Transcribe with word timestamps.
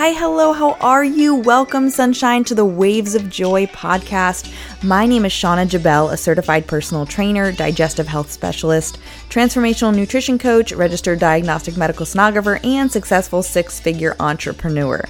Hi, 0.00 0.12
hello, 0.12 0.54
how 0.54 0.78
are 0.80 1.04
you? 1.04 1.34
Welcome, 1.34 1.90
sunshine, 1.90 2.42
to 2.44 2.54
the 2.54 2.64
Waves 2.64 3.14
of 3.14 3.28
Joy 3.28 3.66
podcast. 3.66 4.50
My 4.82 5.04
name 5.04 5.26
is 5.26 5.32
Shauna 5.32 5.68
Jabel, 5.68 6.08
a 6.08 6.16
certified 6.16 6.66
personal 6.66 7.04
trainer, 7.04 7.52
digestive 7.52 8.08
health 8.08 8.32
specialist, 8.32 8.98
transformational 9.28 9.94
nutrition 9.94 10.38
coach, 10.38 10.72
registered 10.72 11.18
diagnostic 11.18 11.76
medical 11.76 12.06
sonographer, 12.06 12.64
and 12.64 12.90
successful 12.90 13.42
six 13.42 13.78
figure 13.78 14.16
entrepreneur. 14.20 15.04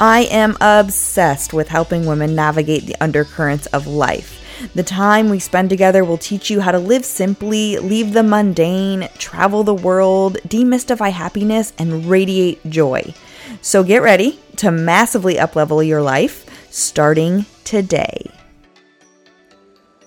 I 0.00 0.22
am 0.32 0.56
obsessed 0.60 1.52
with 1.52 1.68
helping 1.68 2.04
women 2.04 2.34
navigate 2.34 2.86
the 2.86 2.96
undercurrents 3.00 3.66
of 3.66 3.86
life. 3.86 4.33
The 4.74 4.82
time 4.82 5.28
we 5.28 5.38
spend 5.38 5.70
together 5.70 6.04
will 6.04 6.18
teach 6.18 6.50
you 6.50 6.60
how 6.60 6.72
to 6.72 6.78
live 6.78 7.04
simply, 7.04 7.78
leave 7.78 8.12
the 8.12 8.22
mundane, 8.22 9.08
travel 9.18 9.64
the 9.64 9.74
world, 9.74 10.36
demystify 10.46 11.10
happiness, 11.10 11.72
and 11.78 12.06
radiate 12.06 12.64
joy. 12.68 13.14
So 13.62 13.82
get 13.82 14.02
ready 14.02 14.38
to 14.56 14.70
massively 14.70 15.34
uplevel 15.34 15.86
your 15.86 16.02
life 16.02 16.46
starting 16.72 17.46
today. 17.64 18.30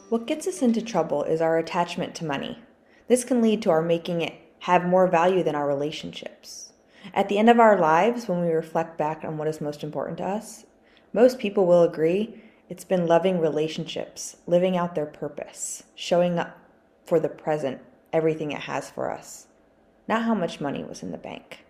What 0.10 0.28
gets 0.28 0.48
us 0.48 0.62
into 0.62 0.82
trouble 0.82 1.24
is 1.24 1.42
our 1.42 1.58
attachment 1.58 2.16
to 2.16 2.26
money. 2.26 2.58
This 3.08 3.24
can 3.24 3.42
lead 3.42 3.62
to 3.64 3.70
our 3.70 3.82
making 3.82 4.22
it 4.22 4.34
have 4.60 4.86
more 4.86 5.08
value 5.08 5.44
than 5.44 5.56
our 5.56 5.68
relationships. 5.68 6.72
At 7.14 7.30
the 7.30 7.38
end 7.38 7.50
of 7.50 7.60
our 7.60 7.80
lives, 7.80 8.28
when 8.28 8.42
we 8.42 8.52
reflect 8.52 8.98
back 8.98 9.24
on 9.24 9.38
what 9.38 9.48
is 9.48 9.62
most 9.62 9.84
important 9.84 10.18
to 10.20 10.26
us, 10.26 10.66
most 11.14 11.40
people 11.40 11.66
will 11.66 11.84
agree 11.84 12.42
it's 12.70 12.84
been 12.84 13.08
loving 13.08 13.40
relationships, 13.40 14.38
living 14.46 14.76
out 14.76 14.96
their 14.96 15.06
purpose, 15.06 15.84
showing 15.96 16.38
up 16.38 16.58
for 17.06 17.20
the 17.20 17.30
present, 17.30 17.80
everything 18.12 18.52
it 18.52 18.62
has 18.62 18.90
for 18.90 19.12
us, 19.12 19.48
not 20.08 20.24
how 20.24 20.34
much 20.34 20.60
money 20.60 20.84
was 20.84 21.02
in 21.02 21.12
the 21.12 21.18
bank. 21.18 21.66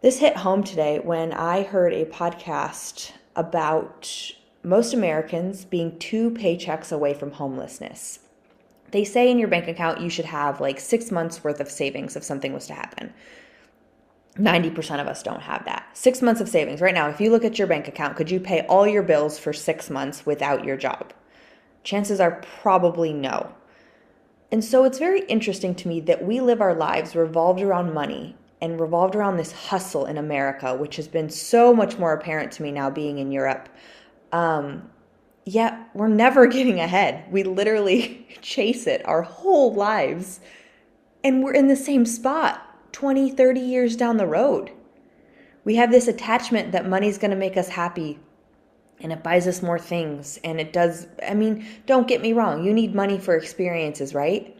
This 0.00 0.18
hit 0.18 0.36
home 0.38 0.64
today 0.64 0.98
when 0.98 1.32
I 1.32 1.62
heard 1.62 1.94
a 1.94 2.04
podcast 2.04 3.12
about 3.36 4.32
most 4.62 4.92
Americans 4.92 5.64
being 5.64 5.98
two 5.98 6.30
paychecks 6.30 6.92
away 6.92 7.14
from 7.14 7.30
homelessness. 7.30 8.18
They 8.90 9.04
say 9.04 9.30
in 9.30 9.38
your 9.38 9.48
bank 9.48 9.68
account 9.68 10.00
you 10.00 10.10
should 10.10 10.24
have 10.26 10.60
like 10.60 10.78
six 10.78 11.10
months 11.10 11.42
worth 11.42 11.60
of 11.60 11.70
savings 11.70 12.16
if 12.16 12.24
something 12.24 12.52
was 12.52 12.66
to 12.66 12.74
happen. 12.74 13.14
90% 14.38 15.00
of 15.00 15.06
us 15.06 15.22
don't 15.22 15.42
have 15.42 15.64
that. 15.64 15.88
Six 15.92 16.20
months 16.20 16.40
of 16.40 16.48
savings. 16.48 16.80
Right 16.80 16.94
now, 16.94 17.08
if 17.08 17.20
you 17.20 17.30
look 17.30 17.44
at 17.44 17.58
your 17.58 17.68
bank 17.68 17.86
account, 17.86 18.16
could 18.16 18.30
you 18.30 18.40
pay 18.40 18.62
all 18.62 18.86
your 18.86 19.02
bills 19.02 19.38
for 19.38 19.52
six 19.52 19.88
months 19.88 20.26
without 20.26 20.64
your 20.64 20.76
job? 20.76 21.12
Chances 21.84 22.18
are 22.18 22.42
probably 22.60 23.12
no. 23.12 23.54
And 24.50 24.64
so 24.64 24.84
it's 24.84 24.98
very 24.98 25.20
interesting 25.26 25.74
to 25.76 25.88
me 25.88 26.00
that 26.02 26.24
we 26.24 26.40
live 26.40 26.60
our 26.60 26.74
lives 26.74 27.14
revolved 27.14 27.60
around 27.60 27.92
money 27.92 28.36
and 28.60 28.80
revolved 28.80 29.14
around 29.14 29.36
this 29.36 29.52
hustle 29.52 30.06
in 30.06 30.18
America, 30.18 30.74
which 30.74 30.96
has 30.96 31.06
been 31.06 31.28
so 31.28 31.74
much 31.74 31.98
more 31.98 32.12
apparent 32.12 32.50
to 32.52 32.62
me 32.62 32.72
now 32.72 32.90
being 32.90 33.18
in 33.18 33.30
Europe. 33.30 33.68
Um, 34.32 34.90
yet 35.44 35.78
we're 35.94 36.08
never 36.08 36.46
getting 36.48 36.80
ahead. 36.80 37.24
We 37.30 37.44
literally 37.44 38.26
chase 38.42 38.86
it 38.88 39.06
our 39.06 39.22
whole 39.22 39.74
lives, 39.74 40.40
and 41.22 41.44
we're 41.44 41.54
in 41.54 41.68
the 41.68 41.76
same 41.76 42.04
spot 42.04 42.73
20, 42.94 43.32
30 43.32 43.60
years 43.60 43.96
down 43.96 44.16
the 44.16 44.26
road. 44.26 44.70
We 45.64 45.74
have 45.74 45.90
this 45.90 46.06
attachment 46.06 46.70
that 46.72 46.88
money's 46.88 47.18
going 47.18 47.32
to 47.32 47.36
make 47.36 47.56
us 47.56 47.68
happy 47.68 48.20
and 49.00 49.12
it 49.12 49.24
buys 49.24 49.48
us 49.48 49.62
more 49.62 49.80
things. 49.80 50.38
And 50.44 50.60
it 50.60 50.72
does, 50.72 51.08
I 51.26 51.34
mean, 51.34 51.66
don't 51.86 52.06
get 52.06 52.22
me 52.22 52.32
wrong, 52.32 52.64
you 52.64 52.72
need 52.72 52.94
money 52.94 53.18
for 53.18 53.36
experiences, 53.36 54.14
right? 54.14 54.56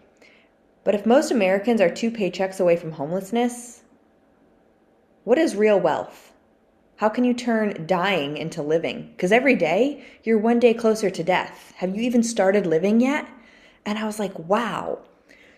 But 0.82 0.96
if 0.96 1.06
most 1.06 1.30
Americans 1.30 1.80
are 1.80 1.88
two 1.88 2.10
paychecks 2.10 2.58
away 2.58 2.76
from 2.76 2.90
homelessness, 2.90 3.84
what 5.22 5.38
is 5.38 5.54
real 5.54 5.78
wealth? 5.78 6.32
How 6.96 7.08
can 7.08 7.22
you 7.22 7.34
turn 7.34 7.86
dying 7.86 8.36
into 8.36 8.62
living? 8.62 9.12
Because 9.16 9.30
every 9.30 9.54
day 9.54 10.04
you're 10.24 10.38
one 10.38 10.58
day 10.58 10.74
closer 10.74 11.08
to 11.08 11.22
death. 11.22 11.72
Have 11.76 11.94
you 11.94 12.02
even 12.02 12.24
started 12.24 12.66
living 12.66 13.00
yet? 13.00 13.28
And 13.86 13.96
I 13.96 14.06
was 14.06 14.18
like, 14.18 14.36
wow, 14.40 14.98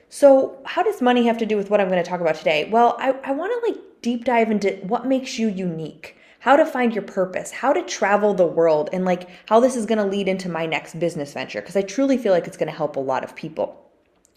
so, 0.08 0.58
how 0.64 0.82
does 0.82 1.02
money 1.02 1.26
have 1.26 1.38
to 1.38 1.46
do 1.46 1.56
with 1.56 1.68
what 1.68 1.80
I'm 1.80 1.88
going 1.88 2.02
to 2.02 2.08
talk 2.08 2.20
about 2.20 2.36
today? 2.36 2.68
Well, 2.70 2.96
I, 2.98 3.10
I 3.24 3.32
want 3.32 3.52
to 3.52 3.72
like 3.72 3.82
deep 4.02 4.24
dive 4.24 4.50
into 4.50 4.70
what 4.82 5.06
makes 5.06 5.38
you 5.38 5.48
unique, 5.48 6.16
how 6.38 6.56
to 6.56 6.64
find 6.64 6.94
your 6.94 7.02
purpose, 7.02 7.50
how 7.50 7.72
to 7.72 7.82
travel 7.82 8.32
the 8.32 8.46
world, 8.46 8.88
and 8.92 9.04
like 9.04 9.28
how 9.48 9.58
this 9.58 9.74
is 9.74 9.84
going 9.84 9.98
to 9.98 10.04
lead 10.04 10.28
into 10.28 10.48
my 10.48 10.64
next 10.64 10.98
business 11.00 11.32
venture 11.32 11.60
because 11.60 11.76
I 11.76 11.82
truly 11.82 12.16
feel 12.16 12.32
like 12.32 12.46
it's 12.46 12.56
going 12.56 12.70
to 12.70 12.76
help 12.76 12.96
a 12.96 13.00
lot 13.00 13.24
of 13.24 13.34
people. 13.34 13.82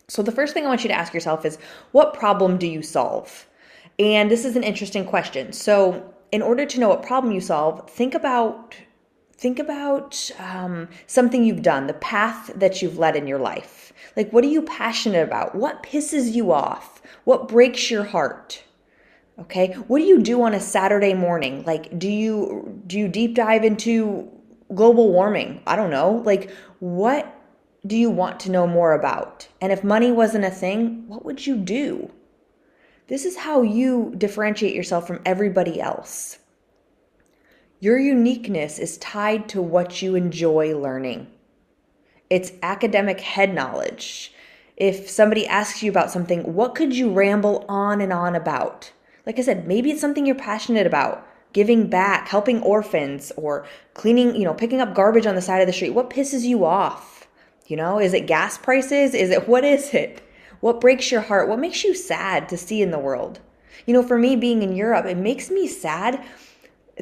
So, 0.07 0.23
the 0.23 0.31
first 0.31 0.55
thing 0.55 0.65
I 0.65 0.69
want 0.69 0.83
you 0.83 0.87
to 0.87 0.97
ask 0.97 1.13
yourself 1.13 1.45
is 1.45 1.59
what 1.91 2.15
problem 2.15 2.57
do 2.57 2.65
you 2.65 2.81
solve? 2.81 3.47
And 3.99 4.31
this 4.31 4.45
is 4.45 4.55
an 4.55 4.63
interesting 4.63 5.05
question. 5.05 5.53
So, 5.53 6.13
in 6.31 6.41
order 6.41 6.65
to 6.65 6.79
know 6.79 6.89
what 6.89 7.03
problem 7.03 7.31
you 7.31 7.41
solve, 7.41 7.89
think 7.91 8.15
about 8.15 8.75
think 9.39 9.57
about 9.57 10.29
um, 10.37 10.89
something 11.07 11.45
you've 11.45 11.61
done, 11.61 11.87
the 11.87 11.93
path 11.93 12.51
that 12.55 12.81
you've 12.81 12.97
led 12.97 13.15
in 13.15 13.25
your 13.25 13.39
life. 13.39 13.93
Like, 14.17 14.31
what 14.31 14.43
are 14.43 14.47
you 14.47 14.61
passionate 14.63 15.23
about? 15.23 15.55
What 15.55 15.81
pisses 15.81 16.33
you 16.33 16.51
off? 16.51 17.01
What 17.23 17.47
breaks 17.47 17.89
your 17.89 18.03
heart? 18.03 18.63
Okay, 19.39 19.71
what 19.87 19.99
do 19.99 20.03
you 20.03 20.21
do 20.21 20.41
on 20.43 20.53
a 20.53 20.59
Saturday 20.59 21.13
morning? 21.13 21.63
Like, 21.63 21.97
do 21.97 22.09
you 22.09 22.81
do 22.85 22.99
you 22.99 23.07
deep 23.07 23.35
dive 23.35 23.63
into 23.63 24.29
global 24.75 25.13
warming? 25.13 25.61
I 25.65 25.77
don't 25.77 25.89
know. 25.89 26.21
Like, 26.25 26.51
what 26.79 27.33
do 27.87 27.95
you 27.95 28.09
want 28.09 28.41
to 28.41 28.51
know 28.51 28.67
more 28.67 28.91
about? 28.91 29.47
And 29.61 29.71
if 29.71 29.85
money 29.85 30.11
wasn't 30.11 30.43
a 30.43 30.51
thing, 30.51 31.07
what 31.07 31.23
would 31.23 31.47
you 31.47 31.55
do? 31.55 32.11
This 33.07 33.23
is 33.23 33.37
how 33.37 33.61
you 33.61 34.13
differentiate 34.17 34.75
yourself 34.75 35.07
from 35.07 35.21
everybody 35.25 35.79
else. 35.79 36.39
Your 37.81 37.97
uniqueness 37.97 38.77
is 38.77 38.97
tied 38.97 39.47
to 39.49 39.61
what 39.61 40.01
you 40.01 40.15
enjoy 40.15 40.77
learning. 40.77 41.27
It's 42.29 42.51
academic 42.61 43.21
head 43.21 43.53
knowledge. 43.53 44.33
If 44.75 45.09
somebody 45.09 45.47
asks 45.47 45.81
you 45.81 45.89
about 45.89 46.11
something, 46.11 46.53
what 46.53 46.75
could 46.75 46.93
you 46.93 47.13
ramble 47.13 47.63
on 47.69 48.01
and 48.01 48.11
on 48.11 48.35
about? 48.35 48.91
Like 49.25 49.39
I 49.39 49.43
said, 49.43 49.65
maybe 49.65 49.91
it's 49.91 50.01
something 50.01 50.25
you're 50.25 50.35
passionate 50.35 50.87
about 50.87 51.25
giving 51.53 51.87
back, 51.87 52.27
helping 52.27 52.61
orphans, 52.61 53.31
or 53.35 53.65
cleaning, 53.93 54.35
you 54.35 54.43
know, 54.43 54.53
picking 54.53 54.81
up 54.81 54.93
garbage 54.93 55.25
on 55.25 55.35
the 55.35 55.41
side 55.41 55.61
of 55.61 55.67
the 55.67 55.73
street. 55.73 55.91
What 55.91 56.09
pisses 56.09 56.43
you 56.43 56.65
off? 56.65 57.27
You 57.65 57.77
know, 57.77 57.97
is 57.97 58.13
it 58.13 58.27
gas 58.27 58.57
prices? 58.57 59.13
Is 59.13 59.29
it 59.29 59.47
what 59.47 59.63
is 59.63 59.93
it? 59.93 60.21
What 60.59 60.81
breaks 60.81 61.11
your 61.11 61.21
heart? 61.21 61.47
What 61.47 61.59
makes 61.59 61.85
you 61.85 61.95
sad 61.95 62.49
to 62.49 62.57
see 62.57 62.81
in 62.81 62.91
the 62.91 62.99
world? 62.99 63.39
You 63.85 63.93
know, 63.93 64.03
for 64.03 64.17
me 64.17 64.35
being 64.35 64.63
in 64.63 64.75
Europe, 64.75 65.05
it 65.05 65.17
makes 65.17 65.49
me 65.49 65.65
sad 65.65 66.21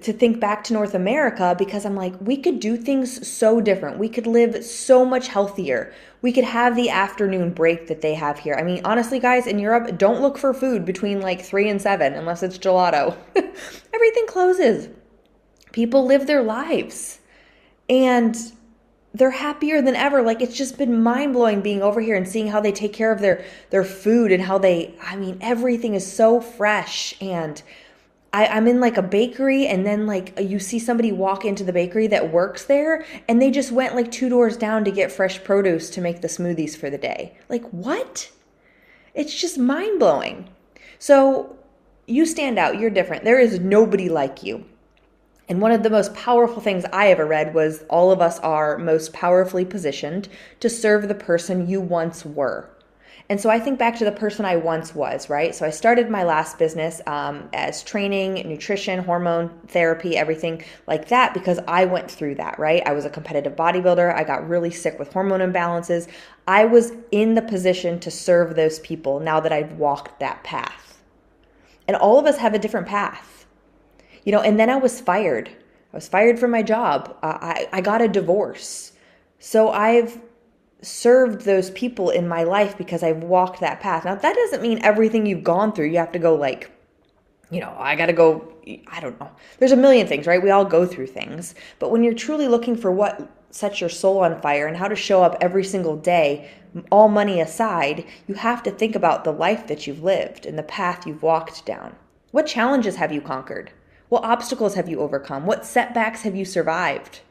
to 0.02 0.13
think 0.13 0.40
back 0.40 0.63
to 0.66 0.74
North 0.74 0.94
America 0.94 1.56
because 1.58 1.85
I'm 1.85 1.96
like, 1.96 2.13
we 2.22 2.38
could 2.38 2.59
do 2.59 2.78
things 2.78 3.28
so 3.28 3.59
different. 3.59 3.97
We 3.97 4.09
could 4.09 4.28
live 4.28 4.63
so 4.63 5.03
much 5.03 5.28
healthier. 5.28 5.91
We 6.22 6.31
could 6.31 6.44
have 6.44 6.75
the 6.75 6.90
afternoon 6.90 7.52
break 7.52 7.88
that 7.88 8.02
they 8.02 8.13
have 8.13 8.38
here. 8.40 8.56
I 8.56 8.63
mean, 8.63 8.81
honestly, 8.86 9.19
guys, 9.19 9.47
in 9.47 9.57
Europe, 9.57 9.97
don't 9.97 10.22
look 10.22 10.38
for 10.38 10.53
food 10.53 10.86
between 10.86 11.22
like 11.22 11.41
three 11.41 11.68
and 11.68 11.81
seven 11.81 12.13
unless 12.13 12.44
it's 12.44 12.59
gelato. 12.59 13.18
Everything 13.94 14.28
closes. 14.28 14.90
People 15.72 16.06
live 16.06 16.28
their 16.28 16.44
lives 16.44 17.19
and 17.90 18.36
they're 19.16 19.31
happier 19.31 19.81
than 19.81 19.96
ever. 19.96 20.22
Like 20.22 20.41
it's 20.41 20.57
just 20.57 20.78
been 20.78 21.02
mind 21.02 21.34
blowing 21.34 21.62
being 21.62 21.81
over 21.81 22.02
here 22.02 22.16
and 22.16 22.28
seeing 22.28 22.47
how 22.47 22.62
they 22.62 22.72
take 22.72 22.94
care 22.94 23.12
of 23.12 23.19
their 23.19 23.44
their 23.72 23.84
food 23.84 24.31
and 24.31 24.44
how 24.44 24.59
they. 24.59 24.94
I 25.02 25.16
mean, 25.16 25.40
everything 25.41 25.96
is 25.96 26.12
so 26.12 26.40
fresh 26.40 27.16
and 27.22 27.62
I, 28.34 28.48
I'm 28.48 28.68
in 28.68 28.80
like 28.80 28.98
a 28.98 29.02
bakery 29.02 29.68
and 29.68 29.86
then 29.86 30.06
like 30.06 30.38
you 30.40 30.60
see 30.60 30.80
somebody 30.80 31.12
walk 31.12 31.46
into 31.46 31.64
the 31.64 31.74
bakery 31.74 32.08
that 32.08 32.32
works 32.32 32.66
there 32.66 33.06
and 33.28 33.42
they 33.42 33.52
just 33.52 33.72
went 33.72 33.96
like 33.96 34.12
two 34.12 34.30
doors 34.30 34.58
down 34.58 34.84
to 34.86 34.92
get 34.92 35.12
fresh 35.12 35.44
produce 35.44 35.90
to 35.92 36.02
make 36.02 36.22
the 36.22 36.28
smoothies 36.28 36.76
for 36.76 36.90
the 36.90 36.98
day. 36.98 37.38
Like, 37.50 37.64
what? 37.70 38.31
It's 39.13 39.34
just 39.34 39.57
mind 39.57 40.00
blowing. 40.00 40.50
So 41.00 41.57
you 42.06 42.25
stand 42.25 42.60
out, 42.60 42.80
you're 42.80 42.90
different. 42.90 43.24
There 43.24 43.40
is 43.40 43.60
nobody 43.60 44.10
like 44.10 44.44
you. 44.44 44.66
And 45.50 45.62
one 45.62 45.72
of 45.72 45.84
the 45.84 45.90
most 45.90 46.13
powerful 46.13 46.62
things 46.62 46.84
I 46.92 47.10
ever 47.10 47.25
read 47.25 47.54
was 47.54 47.84
all 47.90 48.12
of 48.12 48.22
us 48.22 48.40
are 48.40 48.78
most 48.78 49.13
powerfully 49.13 49.63
positioned 49.63 50.28
to 50.60 50.69
serve 50.69 51.07
the 51.07 51.16
person 51.16 51.69
you 51.69 51.80
once 51.80 52.25
were. 52.25 52.69
And 53.29 53.41
so 53.41 53.50
I 53.50 53.59
think 53.59 53.77
back 53.77 53.97
to 53.97 54.06
the 54.06 54.12
person 54.12 54.45
I 54.45 54.56
once 54.56 54.95
was, 54.95 55.29
right? 55.29 55.53
So 55.53 55.65
I 55.65 55.69
started 55.69 56.09
my 56.09 56.24
last 56.24 56.57
business 56.57 57.01
um, 57.07 57.50
as 57.51 57.83
training, 57.83 58.35
nutrition, 58.47 59.03
hormone 59.03 59.50
therapy, 59.68 60.15
everything 60.15 60.63
like 60.88 61.09
that 61.09 61.33
because 61.33 61.59
I 61.68 61.83
went 61.83 62.09
through 62.09 62.35
that, 62.35 62.57
right? 62.57 62.81
I 62.85 62.94
was 62.94 63.03
a 63.03 63.09
competitive 63.09 63.53
bodybuilder. 63.53 64.15
I 64.15 64.24
got 64.24 64.47
really 64.47 64.71
sick 64.71 64.97
with 64.97 65.12
hormone 65.12 65.41
imbalances. 65.41 66.07
I 66.47 66.63
was 66.63 66.94
in 67.12 67.35
the 67.35 67.41
position 67.41 68.00
to 68.00 68.09
serve 68.09 68.56
those 68.56 68.79
people 68.79 69.19
now 69.19 69.41
that 69.41 69.51
I've 69.51 69.74
walked 69.74 70.21
that 70.21 70.44
path. 70.45 71.01
And 71.85 71.97
all 71.97 72.19
of 72.19 72.25
us 72.25 72.38
have 72.38 72.53
a 72.53 72.59
different 72.59 72.88
path, 72.88 73.45
you 74.24 74.31
know, 74.31 74.41
and 74.41 74.57
then 74.57 74.69
I 74.69 74.77
was 74.77 75.01
fired. 75.01 75.50
I 75.91 75.97
was 75.97 76.07
fired 76.07 76.39
from 76.39 76.51
my 76.51 76.62
job. 76.62 77.18
Uh, 77.21 77.38
I, 77.41 77.68
I 77.74 77.81
got 77.81 78.01
a 78.01 78.07
divorce. 78.07 78.94
So 79.39 79.69
I've 79.69 80.19
served 80.81 81.41
those 81.41 81.71
people 81.71 82.09
in 82.09 82.27
my 82.27 82.44
life 82.44 82.77
because 82.77 83.03
I've 83.03 83.24
walked 83.24 83.59
that 83.62 83.79
path. 83.79 84.06
Now, 84.06 84.15
that 84.15 84.35
doesn't 84.35 84.62
mean 84.62 84.79
everything 84.83 85.25
you've 85.25 85.44
gone 85.44 85.74
through, 85.74 85.88
you 85.88 85.97
have 85.97 86.12
to 86.12 86.19
go 86.19 86.35
like 86.35 86.71
you 87.50 87.62
know, 87.62 87.74
I 87.77 87.95
got 87.95 88.07
to 88.07 88.13
go, 88.13 88.53
I 88.88 89.00
don't 89.00 89.19
know. 89.19 89.31
There's 89.59 89.71
a 89.71 89.77
million 89.77 90.07
things, 90.07 90.27
right? 90.27 90.41
We 90.41 90.51
all 90.51 90.65
go 90.65 90.85
through 90.85 91.07
things. 91.07 91.56
But 91.79 91.91
when 91.91 92.03
you're 92.03 92.13
truly 92.13 92.47
looking 92.47 92.75
for 92.75 92.91
what 92.91 93.29
sets 93.51 93.79
your 93.79 93.89
soul 93.89 94.19
on 94.19 94.41
fire 94.41 94.68
and 94.68 94.75
how 94.75 94.88
to 94.88 94.95
show 94.95 95.24
up 95.24 95.38
every 95.39 95.63
single 95.63 95.95
day, 95.95 96.50
all 96.91 97.07
money 97.07 97.39
aside, 97.39 98.06
you 98.27 98.35
have 98.35 98.62
to 98.63 98.71
think 98.71 98.95
about 98.95 99.24
the 99.24 99.31
life 99.31 99.68
that 99.68 99.88
you've 99.88 100.03
lived 100.03 100.45
and 100.45 100.57
the 100.57 100.63
path 100.63 101.07
you've 101.07 101.24
walked 101.24 101.65
down. 101.65 101.95
What 102.31 102.47
challenges 102.47 102.97
have 102.97 103.13
you 103.13 103.21
conquered? 103.21 103.71
What 104.09 104.25
obstacles 104.25 104.75
have 104.75 104.89
you 104.89 105.00
overcome? 105.00 105.45
What 105.45 105.65
setbacks 105.65 106.24
have 106.24 106.35
you 106.35 106.44
survived? 106.44 107.21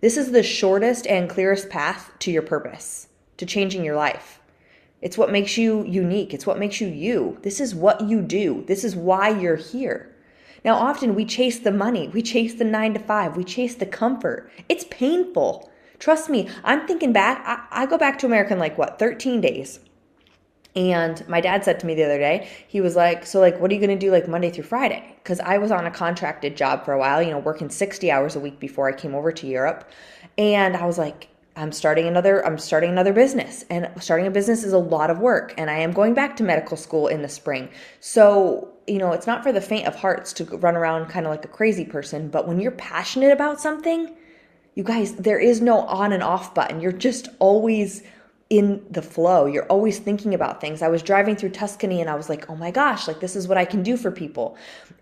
This 0.00 0.16
is 0.16 0.32
the 0.32 0.42
shortest 0.42 1.06
and 1.06 1.28
clearest 1.28 1.68
path 1.68 2.10
to 2.20 2.30
your 2.30 2.42
purpose, 2.42 3.08
to 3.36 3.44
changing 3.44 3.84
your 3.84 3.96
life. 3.96 4.40
It's 5.02 5.18
what 5.18 5.30
makes 5.30 5.58
you 5.58 5.84
unique. 5.84 6.32
It's 6.32 6.46
what 6.46 6.58
makes 6.58 6.80
you 6.80 6.88
you. 6.88 7.38
This 7.42 7.60
is 7.60 7.74
what 7.74 8.00
you 8.02 8.22
do. 8.22 8.64
This 8.66 8.82
is 8.82 8.96
why 8.96 9.28
you're 9.28 9.56
here. 9.56 10.14
Now, 10.64 10.76
often 10.76 11.14
we 11.14 11.24
chase 11.24 11.58
the 11.58 11.70
money, 11.70 12.08
we 12.08 12.22
chase 12.22 12.54
the 12.54 12.64
nine 12.64 12.94
to 12.94 13.00
five, 13.00 13.36
we 13.36 13.44
chase 13.44 13.74
the 13.74 13.86
comfort. 13.86 14.50
It's 14.68 14.84
painful. 14.90 15.70
Trust 15.98 16.30
me, 16.30 16.48
I'm 16.64 16.86
thinking 16.86 17.12
back, 17.12 17.42
I, 17.46 17.82
I 17.82 17.86
go 17.86 17.98
back 17.98 18.18
to 18.20 18.26
America 18.26 18.54
in 18.54 18.58
like 18.58 18.78
what, 18.78 18.98
13 18.98 19.40
days. 19.40 19.80
And 20.76 21.26
my 21.28 21.40
dad 21.40 21.64
said 21.64 21.80
to 21.80 21.86
me 21.86 21.94
the 21.94 22.04
other 22.04 22.18
day, 22.18 22.48
he 22.68 22.80
was 22.80 22.94
like, 22.94 23.26
So, 23.26 23.40
like, 23.40 23.58
what 23.60 23.70
are 23.70 23.74
you 23.74 23.80
going 23.80 23.98
to 23.98 24.06
do 24.06 24.12
like 24.12 24.28
Monday 24.28 24.50
through 24.50 24.64
Friday? 24.64 25.16
Because 25.22 25.40
I 25.40 25.58
was 25.58 25.70
on 25.70 25.86
a 25.86 25.90
contracted 25.90 26.56
job 26.56 26.84
for 26.84 26.92
a 26.92 26.98
while, 26.98 27.22
you 27.22 27.30
know, 27.30 27.38
working 27.38 27.70
60 27.70 28.10
hours 28.10 28.36
a 28.36 28.40
week 28.40 28.60
before 28.60 28.88
I 28.88 28.92
came 28.92 29.14
over 29.14 29.32
to 29.32 29.46
Europe. 29.46 29.90
And 30.38 30.76
I 30.76 30.86
was 30.86 30.98
like, 30.98 31.28
I'm 31.56 31.72
starting 31.72 32.06
another 32.06 32.46
I'm 32.46 32.58
starting 32.58 32.90
another 32.90 33.12
business 33.12 33.64
and 33.68 33.90
starting 34.00 34.26
a 34.26 34.30
business 34.30 34.64
is 34.64 34.72
a 34.72 34.78
lot 34.78 35.10
of 35.10 35.18
work 35.18 35.52
and 35.58 35.68
I 35.68 35.78
am 35.78 35.92
going 35.92 36.14
back 36.14 36.36
to 36.36 36.42
medical 36.42 36.76
school 36.76 37.08
in 37.08 37.22
the 37.22 37.28
spring. 37.28 37.68
So, 37.98 38.72
you 38.86 38.98
know, 38.98 39.12
it's 39.12 39.26
not 39.26 39.42
for 39.42 39.52
the 39.52 39.60
faint 39.60 39.86
of 39.86 39.96
hearts 39.96 40.32
to 40.34 40.44
run 40.44 40.76
around 40.76 41.08
kind 41.08 41.26
of 41.26 41.30
like 41.30 41.44
a 41.44 41.48
crazy 41.48 41.84
person, 41.84 42.28
but 42.28 42.46
when 42.46 42.60
you're 42.60 42.70
passionate 42.72 43.32
about 43.32 43.60
something, 43.60 44.14
you 44.74 44.84
guys, 44.84 45.14
there 45.16 45.38
is 45.38 45.60
no 45.60 45.80
on 45.80 46.12
and 46.12 46.22
off 46.22 46.54
button. 46.54 46.80
You're 46.80 46.92
just 46.92 47.28
always 47.40 48.02
in 48.50 48.84
the 48.90 49.00
flow. 49.00 49.46
You're 49.46 49.66
always 49.66 50.00
thinking 50.00 50.34
about 50.34 50.60
things. 50.60 50.82
I 50.82 50.88
was 50.88 51.02
driving 51.02 51.36
through 51.36 51.50
Tuscany 51.50 52.00
and 52.00 52.10
I 52.10 52.16
was 52.16 52.28
like, 52.28 52.50
"Oh 52.50 52.56
my 52.56 52.72
gosh, 52.72 53.06
like 53.06 53.20
this 53.20 53.36
is 53.36 53.46
what 53.46 53.56
I 53.56 53.64
can 53.64 53.84
do 53.84 53.96
for 53.96 54.10
people." 54.10 54.56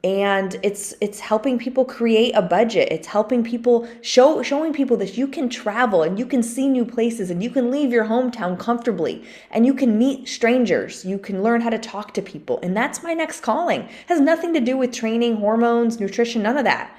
And 0.04 0.60
it's 0.62 0.94
it's 1.00 1.18
helping 1.18 1.58
people 1.58 1.86
create 1.86 2.32
a 2.34 2.42
budget. 2.42 2.88
It's 2.92 3.06
helping 3.08 3.42
people 3.42 3.88
show 4.02 4.42
showing 4.42 4.74
people 4.74 4.98
that 4.98 5.16
you 5.16 5.26
can 5.26 5.48
travel 5.48 6.02
and 6.02 6.18
you 6.18 6.26
can 6.26 6.42
see 6.42 6.68
new 6.68 6.84
places 6.84 7.30
and 7.30 7.42
you 7.42 7.48
can 7.48 7.70
leave 7.70 7.90
your 7.90 8.04
hometown 8.04 8.58
comfortably 8.58 9.24
and 9.50 9.64
you 9.64 9.72
can 9.72 9.96
meet 9.96 10.28
strangers. 10.28 11.06
You 11.06 11.18
can 11.18 11.42
learn 11.42 11.62
how 11.62 11.70
to 11.70 11.78
talk 11.78 12.12
to 12.14 12.22
people. 12.22 12.60
And 12.62 12.76
that's 12.76 13.02
my 13.02 13.14
next 13.14 13.40
calling. 13.40 13.80
It 13.80 14.08
has 14.08 14.20
nothing 14.20 14.52
to 14.52 14.60
do 14.60 14.76
with 14.76 14.92
training, 14.92 15.36
hormones, 15.36 15.98
nutrition, 15.98 16.42
none 16.42 16.58
of 16.58 16.64
that 16.64 16.94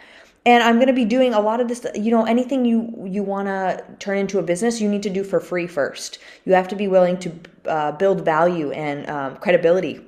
and 0.45 0.63
i'm 0.63 0.75
going 0.75 0.87
to 0.87 0.93
be 0.93 1.05
doing 1.05 1.33
a 1.33 1.39
lot 1.39 1.59
of 1.59 1.67
this 1.67 1.85
you 1.95 2.11
know 2.11 2.25
anything 2.25 2.65
you 2.65 3.03
you 3.05 3.23
want 3.23 3.47
to 3.47 3.83
turn 3.99 4.17
into 4.17 4.39
a 4.39 4.43
business 4.43 4.79
you 4.79 4.89
need 4.89 5.03
to 5.03 5.09
do 5.09 5.23
for 5.23 5.39
free 5.39 5.67
first 5.67 6.19
you 6.45 6.53
have 6.53 6.67
to 6.67 6.75
be 6.75 6.87
willing 6.87 7.17
to 7.17 7.31
uh, 7.65 7.91
build 7.93 8.23
value 8.23 8.71
and 8.71 9.09
um, 9.09 9.35
credibility 9.37 10.01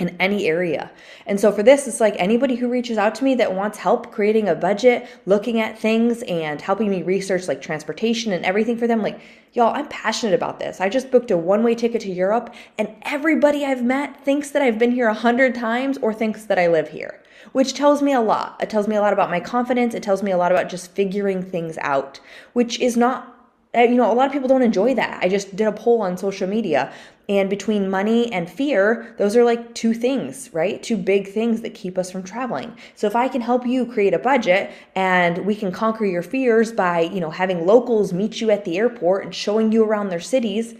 in 0.00 0.16
any 0.18 0.48
area. 0.48 0.90
And 1.26 1.38
so 1.38 1.52
for 1.52 1.62
this, 1.62 1.86
it's 1.86 2.00
like 2.00 2.16
anybody 2.18 2.56
who 2.56 2.68
reaches 2.68 2.96
out 2.96 3.14
to 3.16 3.24
me 3.24 3.34
that 3.36 3.54
wants 3.54 3.76
help 3.78 4.10
creating 4.10 4.48
a 4.48 4.54
budget, 4.54 5.06
looking 5.26 5.60
at 5.60 5.78
things 5.78 6.22
and 6.22 6.60
helping 6.60 6.88
me 6.88 7.02
research 7.02 7.46
like 7.46 7.60
transportation 7.60 8.32
and 8.32 8.44
everything 8.44 8.78
for 8.78 8.86
them, 8.86 9.02
like, 9.02 9.20
y'all, 9.52 9.74
I'm 9.74 9.86
passionate 9.88 10.34
about 10.34 10.58
this. 10.58 10.80
I 10.80 10.88
just 10.88 11.10
booked 11.10 11.30
a 11.30 11.36
one 11.36 11.62
way 11.62 11.74
ticket 11.74 12.00
to 12.02 12.10
Europe 12.10 12.54
and 12.78 12.96
everybody 13.02 13.64
I've 13.64 13.84
met 13.84 14.24
thinks 14.24 14.50
that 14.50 14.62
I've 14.62 14.78
been 14.78 14.92
here 14.92 15.08
a 15.08 15.14
hundred 15.14 15.54
times 15.54 15.98
or 15.98 16.14
thinks 16.14 16.46
that 16.46 16.58
I 16.58 16.68
live 16.68 16.88
here 16.88 17.22
which 17.52 17.74
tells 17.74 18.02
me 18.02 18.12
a 18.12 18.20
lot. 18.20 18.56
It 18.60 18.70
tells 18.70 18.88
me 18.88 18.96
a 18.96 19.00
lot 19.00 19.12
about 19.12 19.30
my 19.30 19.40
confidence. 19.40 19.94
It 19.94 20.02
tells 20.02 20.22
me 20.22 20.30
a 20.30 20.36
lot 20.36 20.52
about 20.52 20.68
just 20.68 20.92
figuring 20.92 21.42
things 21.42 21.78
out, 21.78 22.20
which 22.52 22.80
is 22.80 22.96
not, 22.96 23.36
uh, 23.76 23.80
you 23.82 23.94
know, 23.94 24.10
a 24.10 24.14
lot 24.14 24.26
of 24.26 24.32
people 24.32 24.48
don't 24.48 24.62
enjoy 24.62 24.94
that. 24.94 25.22
I 25.22 25.28
just 25.28 25.54
did 25.56 25.66
a 25.66 25.72
poll 25.72 26.02
on 26.02 26.16
social 26.16 26.48
media, 26.48 26.92
and 27.30 27.48
between 27.48 27.88
money 27.88 28.32
and 28.32 28.50
fear, 28.50 29.14
those 29.16 29.36
are 29.36 29.44
like 29.44 29.72
two 29.72 29.94
things, 29.94 30.52
right? 30.52 30.82
Two 30.82 30.96
big 30.96 31.28
things 31.28 31.60
that 31.60 31.74
keep 31.74 31.96
us 31.96 32.10
from 32.10 32.24
traveling. 32.24 32.76
So 32.96 33.06
if 33.06 33.14
I 33.14 33.28
can 33.28 33.40
help 33.40 33.64
you 33.64 33.86
create 33.86 34.14
a 34.14 34.18
budget 34.18 34.72
and 34.96 35.46
we 35.46 35.54
can 35.54 35.70
conquer 35.70 36.04
your 36.04 36.24
fears 36.24 36.72
by, 36.72 37.02
you 37.02 37.20
know, 37.20 37.30
having 37.30 37.66
locals 37.66 38.12
meet 38.12 38.40
you 38.40 38.50
at 38.50 38.64
the 38.64 38.78
airport 38.78 39.24
and 39.24 39.32
showing 39.32 39.70
you 39.70 39.84
around 39.84 40.08
their 40.08 40.18
cities, 40.18 40.74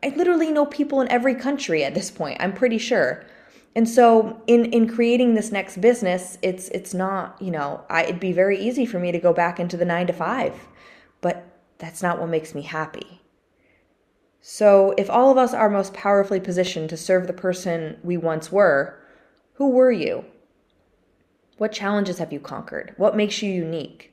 I 0.00 0.10
literally 0.10 0.52
know 0.52 0.64
people 0.64 1.00
in 1.00 1.08
every 1.08 1.34
country 1.34 1.82
at 1.82 1.94
this 1.94 2.12
point, 2.12 2.36
I'm 2.38 2.52
pretty 2.52 2.78
sure. 2.78 3.24
And 3.76 3.86
so 3.86 4.40
in 4.46 4.64
in 4.72 4.88
creating 4.88 5.34
this 5.34 5.52
next 5.52 5.82
business, 5.82 6.38
it's 6.40 6.68
it's 6.70 6.94
not, 6.94 7.40
you 7.40 7.50
know, 7.50 7.84
I, 7.90 8.04
it'd 8.04 8.18
be 8.18 8.32
very 8.32 8.58
easy 8.58 8.86
for 8.86 8.98
me 8.98 9.12
to 9.12 9.18
go 9.18 9.34
back 9.34 9.60
into 9.60 9.76
the 9.76 9.84
9 9.84 10.06
to 10.06 10.12
5. 10.14 10.68
But 11.20 11.44
that's 11.76 12.02
not 12.02 12.18
what 12.18 12.30
makes 12.30 12.54
me 12.54 12.62
happy. 12.62 13.20
So 14.40 14.94
if 14.96 15.10
all 15.10 15.30
of 15.30 15.36
us 15.36 15.52
are 15.52 15.68
most 15.68 15.92
powerfully 15.92 16.40
positioned 16.40 16.88
to 16.88 16.96
serve 16.96 17.26
the 17.26 17.34
person 17.34 17.98
we 18.02 18.16
once 18.16 18.50
were, 18.50 18.98
who 19.54 19.68
were 19.68 19.92
you? 19.92 20.24
What 21.58 21.72
challenges 21.72 22.16
have 22.18 22.32
you 22.32 22.40
conquered? 22.40 22.94
What 22.96 23.16
makes 23.16 23.42
you 23.42 23.52
unique? 23.52 24.12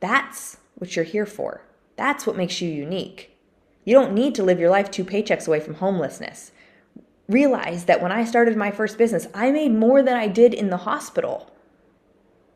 That's 0.00 0.58
what 0.74 0.94
you're 0.94 1.06
here 1.06 1.26
for. 1.26 1.64
That's 1.96 2.26
what 2.26 2.36
makes 2.36 2.60
you 2.60 2.68
unique. 2.68 3.38
You 3.86 3.94
don't 3.94 4.12
need 4.12 4.34
to 4.34 4.42
live 4.42 4.60
your 4.60 4.70
life 4.70 4.90
two 4.90 5.04
paychecks 5.04 5.48
away 5.48 5.60
from 5.60 5.74
homelessness 5.74 6.52
realized 7.28 7.86
that 7.86 8.02
when 8.02 8.12
I 8.12 8.24
started 8.24 8.56
my 8.56 8.70
first 8.70 8.98
business, 8.98 9.26
I 9.34 9.50
made 9.50 9.72
more 9.72 10.02
than 10.02 10.16
I 10.16 10.28
did 10.28 10.54
in 10.54 10.70
the 10.70 10.78
hospital. 10.78 11.50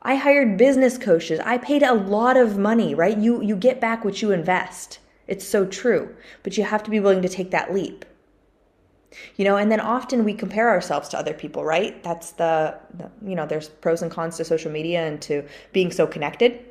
I 0.02 0.16
hired 0.16 0.56
business 0.56 0.98
coaches. 0.98 1.40
I 1.40 1.58
paid 1.58 1.82
a 1.82 1.94
lot 1.94 2.36
of 2.36 2.58
money, 2.58 2.94
right? 2.94 3.16
You 3.16 3.42
you 3.42 3.56
get 3.56 3.80
back 3.80 4.04
what 4.04 4.22
you 4.22 4.30
invest. 4.30 5.00
It's 5.26 5.44
so 5.44 5.66
true, 5.66 6.14
but 6.42 6.56
you 6.56 6.64
have 6.64 6.82
to 6.84 6.90
be 6.90 7.00
willing 7.00 7.22
to 7.22 7.28
take 7.28 7.50
that 7.50 7.74
leap. 7.74 8.04
You 9.36 9.44
know, 9.44 9.56
and 9.56 9.72
then 9.72 9.80
often 9.80 10.24
we 10.24 10.34
compare 10.34 10.68
ourselves 10.68 11.08
to 11.08 11.18
other 11.18 11.32
people, 11.32 11.64
right? 11.64 12.02
That's 12.02 12.32
the, 12.32 12.78
the 12.94 13.10
you 13.24 13.34
know, 13.34 13.46
there's 13.46 13.68
pros 13.68 14.02
and 14.02 14.10
cons 14.10 14.36
to 14.36 14.44
social 14.44 14.70
media 14.70 15.06
and 15.06 15.20
to 15.22 15.44
being 15.72 15.90
so 15.90 16.06
connected. 16.06 16.64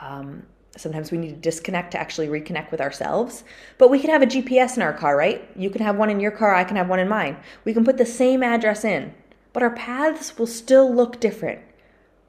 Um, 0.00 0.44
Sometimes 0.76 1.10
we 1.10 1.18
need 1.18 1.30
to 1.30 1.36
disconnect 1.36 1.90
to 1.92 2.00
actually 2.00 2.28
reconnect 2.28 2.70
with 2.70 2.80
ourselves. 2.80 3.44
But 3.76 3.90
we 3.90 3.98
can 3.98 4.10
have 4.10 4.22
a 4.22 4.26
GPS 4.26 4.76
in 4.76 4.82
our 4.82 4.92
car, 4.92 5.16
right? 5.16 5.46
You 5.54 5.68
can 5.68 5.82
have 5.82 5.96
one 5.96 6.08
in 6.08 6.20
your 6.20 6.30
car, 6.30 6.54
I 6.54 6.64
can 6.64 6.76
have 6.76 6.88
one 6.88 6.98
in 6.98 7.08
mine. 7.08 7.36
We 7.64 7.74
can 7.74 7.84
put 7.84 7.98
the 7.98 8.06
same 8.06 8.42
address 8.42 8.84
in, 8.84 9.14
but 9.52 9.62
our 9.62 9.74
paths 9.74 10.38
will 10.38 10.46
still 10.46 10.92
look 10.92 11.20
different. 11.20 11.60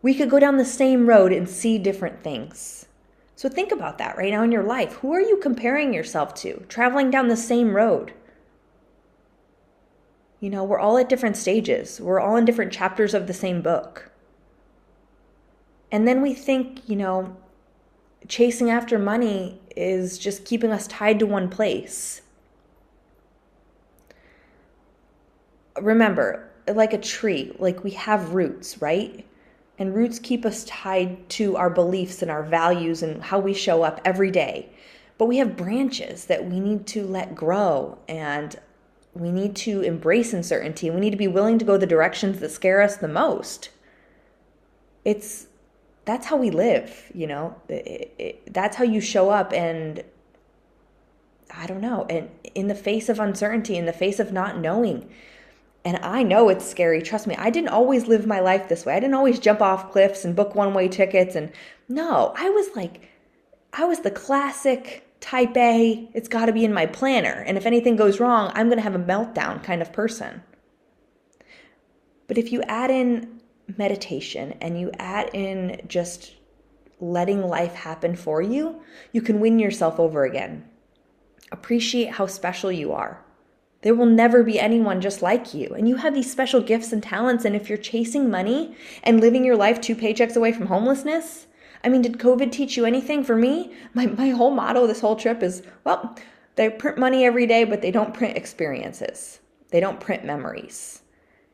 We 0.01 0.13
could 0.13 0.29
go 0.29 0.39
down 0.39 0.57
the 0.57 0.65
same 0.65 1.07
road 1.07 1.31
and 1.31 1.47
see 1.47 1.77
different 1.77 2.21
things. 2.21 2.87
So 3.37 3.47
think 3.47 3.71
about 3.71 3.97
that 3.97 4.17
right 4.17 4.31
now 4.31 4.43
in 4.43 4.51
your 4.51 4.63
life. 4.63 4.93
Who 4.95 5.13
are 5.13 5.21
you 5.21 5.37
comparing 5.37 5.93
yourself 5.93 6.33
to? 6.35 6.65
Traveling 6.67 7.09
down 7.09 7.29
the 7.29 7.37
same 7.37 7.75
road. 7.75 8.13
You 10.41 10.49
know, 10.49 10.65
we're 10.65 10.79
all 10.79 10.97
at 10.97 11.07
different 11.07 11.37
stages, 11.37 12.01
we're 12.01 12.19
all 12.19 12.35
in 12.35 12.43
different 12.43 12.73
chapters 12.73 13.13
of 13.13 13.27
the 13.27 13.33
same 13.33 13.61
book. 13.61 14.11
And 15.89 16.05
then 16.05 16.21
we 16.21 16.33
think, 16.33 16.89
you 16.89 16.97
know, 16.97 17.37
chasing 18.27 18.69
after 18.69 18.97
money 18.97 19.61
is 19.75 20.17
just 20.17 20.45
keeping 20.45 20.71
us 20.71 20.87
tied 20.87 21.19
to 21.19 21.25
one 21.25 21.49
place. 21.49 22.21
Remember, 25.81 26.49
like 26.67 26.93
a 26.93 26.97
tree, 26.97 27.55
like 27.59 27.83
we 27.83 27.91
have 27.91 28.33
roots, 28.33 28.81
right? 28.81 29.25
And 29.79 29.95
roots 29.95 30.19
keep 30.19 30.45
us 30.45 30.63
tied 30.65 31.27
to 31.29 31.57
our 31.57 31.69
beliefs 31.69 32.21
and 32.21 32.29
our 32.29 32.43
values 32.43 33.01
and 33.01 33.23
how 33.23 33.39
we 33.39 33.53
show 33.53 33.83
up 33.83 33.99
every 34.05 34.31
day. 34.31 34.69
But 35.17 35.25
we 35.25 35.37
have 35.37 35.57
branches 35.57 36.25
that 36.25 36.45
we 36.45 36.59
need 36.59 36.85
to 36.87 37.05
let 37.05 37.35
grow 37.35 37.97
and 38.07 38.55
we 39.13 39.31
need 39.31 39.55
to 39.57 39.81
embrace 39.81 40.33
uncertainty. 40.33 40.89
We 40.89 40.99
need 40.99 41.11
to 41.11 41.17
be 41.17 41.27
willing 41.27 41.59
to 41.59 41.65
go 41.65 41.77
the 41.77 41.85
directions 41.85 42.39
that 42.39 42.51
scare 42.51 42.81
us 42.81 42.97
the 42.97 43.07
most. 43.07 43.69
It's 45.05 45.47
that's 46.05 46.25
how 46.25 46.37
we 46.37 46.51
live, 46.51 47.11
you 47.13 47.27
know. 47.27 47.55
It, 47.69 48.13
it, 48.17 48.53
that's 48.53 48.75
how 48.75 48.83
you 48.83 49.01
show 49.01 49.29
up 49.29 49.53
and 49.53 50.03
I 51.55 51.67
don't 51.67 51.81
know, 51.81 52.05
and 52.09 52.29
in 52.55 52.67
the 52.67 52.75
face 52.75 53.09
of 53.09 53.19
uncertainty, 53.19 53.77
in 53.77 53.85
the 53.85 53.93
face 53.93 54.19
of 54.19 54.33
not 54.33 54.59
knowing. 54.59 55.09
And 55.85 55.97
I 55.97 56.23
know 56.23 56.49
it's 56.49 56.67
scary. 56.67 57.01
Trust 57.01 57.27
me, 57.27 57.35
I 57.35 57.49
didn't 57.49 57.69
always 57.69 58.07
live 58.07 58.25
my 58.25 58.39
life 58.39 58.69
this 58.69 58.85
way. 58.85 58.95
I 58.95 58.99
didn't 58.99 59.15
always 59.15 59.37
jump 59.37 59.61
off 59.61 59.91
cliffs 59.91 60.23
and 60.25 60.35
book 60.35 60.55
one 60.55 60.73
way 60.73 60.87
tickets. 60.87 61.35
And 61.35 61.51
no, 61.89 62.33
I 62.37 62.49
was 62.49 62.75
like, 62.75 63.09
I 63.73 63.85
was 63.85 63.99
the 63.99 64.11
classic 64.11 65.05
type 65.19 65.55
A, 65.55 66.09
it's 66.13 66.27
got 66.27 66.47
to 66.47 66.53
be 66.53 66.65
in 66.65 66.73
my 66.73 66.85
planner. 66.85 67.43
And 67.47 67.57
if 67.57 67.65
anything 67.65 67.95
goes 67.95 68.19
wrong, 68.19 68.51
I'm 68.55 68.67
going 68.67 68.77
to 68.77 68.83
have 68.83 68.95
a 68.95 68.99
meltdown 68.99 69.63
kind 69.63 69.81
of 69.81 69.93
person. 69.93 70.43
But 72.27 72.37
if 72.37 72.51
you 72.51 72.61
add 72.63 72.91
in 72.91 73.41
meditation 73.77 74.57
and 74.61 74.79
you 74.79 74.91
add 74.99 75.29
in 75.33 75.81
just 75.87 76.33
letting 76.99 77.41
life 77.41 77.73
happen 77.73 78.15
for 78.15 78.41
you, 78.41 78.81
you 79.11 79.21
can 79.21 79.39
win 79.39 79.59
yourself 79.59 79.99
over 79.99 80.23
again. 80.23 80.65
Appreciate 81.51 82.11
how 82.11 82.25
special 82.25 82.71
you 82.71 82.91
are. 82.91 83.23
There 83.81 83.93
will 83.93 84.05
never 84.05 84.43
be 84.43 84.59
anyone 84.59 85.01
just 85.01 85.21
like 85.21 85.53
you. 85.53 85.67
And 85.67 85.89
you 85.89 85.97
have 85.97 86.13
these 86.13 86.31
special 86.31 86.61
gifts 86.61 86.93
and 86.93 87.03
talents. 87.03 87.43
And 87.43 87.53
if 87.55 87.67
you're 87.67 87.77
chasing 87.77 88.31
money 88.31 88.75
and 89.03 89.19
living 89.19 89.43
your 89.43 89.57
life 89.57 89.81
two 89.81 89.95
paychecks 89.95 90.37
away 90.37 90.53
from 90.53 90.67
homelessness, 90.67 91.47
I 91.83 91.89
mean, 91.89 92.01
did 92.01 92.17
COVID 92.17 92.51
teach 92.51 92.77
you 92.77 92.85
anything? 92.85 93.25
For 93.25 93.35
me, 93.35 93.73
my, 93.93 94.05
my 94.05 94.29
whole 94.29 94.51
motto 94.51 94.87
this 94.87 95.01
whole 95.01 95.17
trip 95.17 95.43
is 95.43 95.63
well, 95.83 96.17
they 96.55 96.69
print 96.69 96.97
money 96.97 97.25
every 97.25 97.45
day, 97.45 97.65
but 97.65 97.81
they 97.81 97.91
don't 97.91 98.13
print 98.13 98.37
experiences, 98.37 99.39
they 99.69 99.81
don't 99.81 99.99
print 99.99 100.23
memories. 100.23 101.02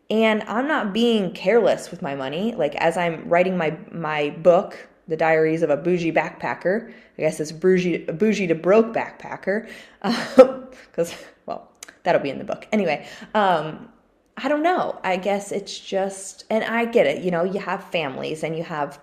And 0.10 0.44
I'm 0.44 0.68
not 0.68 0.94
being 0.94 1.32
careless 1.34 1.92
with 1.92 2.02
my 2.02 2.16
money. 2.16 2.56
Like 2.56 2.76
as 2.76 2.98
I'm 2.98 3.28
writing 3.30 3.58
my 3.58 3.78
my 3.92 4.32
book, 4.32 4.90
The 5.08 5.18
Diaries 5.18 5.62
of 5.62 5.70
a 5.70 5.78
Bougie 5.78 6.12
Backpacker, 6.12 6.92
I 7.20 7.22
guess 7.22 7.42
it's 7.42 7.52
bougie, 7.52 8.06
bougie 8.06 8.48
to 8.48 8.56
broke 8.56 8.94
backpacker, 8.94 9.70
because, 10.88 11.14
well, 11.46 11.70
that'll 12.04 12.22
be 12.22 12.30
in 12.30 12.38
the 12.38 12.46
book. 12.46 12.66
Anyway, 12.72 13.06
um, 13.34 13.90
I 14.38 14.48
don't 14.48 14.64
know. 14.64 14.98
I 15.04 15.18
guess 15.18 15.52
it's 15.52 15.78
just, 15.78 16.46
and 16.50 16.64
I 16.64 16.86
get 16.86 17.08
it. 17.08 17.22
You 17.22 17.32
know, 17.32 17.44
you 17.44 17.60
have 17.60 17.84
families 17.84 18.42
and 18.42 18.56
you 18.58 18.64
have 18.64 19.02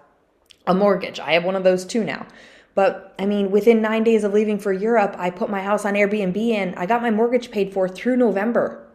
a 0.66 0.72
mortgage. 0.72 1.20
I 1.20 1.32
have 1.32 1.44
one 1.44 1.56
of 1.56 1.64
those 1.64 1.84
too 1.84 2.04
now. 2.04 2.26
But 2.74 3.14
I 3.18 3.26
mean, 3.26 3.50
within 3.50 3.82
nine 3.82 4.02
days 4.02 4.24
of 4.24 4.32
leaving 4.32 4.58
for 4.58 4.72
Europe, 4.72 5.14
I 5.18 5.28
put 5.28 5.50
my 5.50 5.60
house 5.60 5.84
on 5.84 5.92
Airbnb 5.92 6.52
and 6.52 6.74
I 6.76 6.86
got 6.86 7.02
my 7.02 7.10
mortgage 7.10 7.50
paid 7.50 7.74
for 7.74 7.86
through 7.86 8.16
November. 8.16 8.85